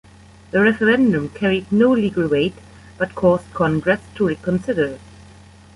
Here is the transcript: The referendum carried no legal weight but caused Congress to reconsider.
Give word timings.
The 0.49 0.59
referendum 0.59 1.29
carried 1.29 1.71
no 1.71 1.91
legal 1.91 2.27
weight 2.27 2.55
but 2.97 3.13
caused 3.13 3.53
Congress 3.53 4.01
to 4.15 4.25
reconsider. 4.29 4.97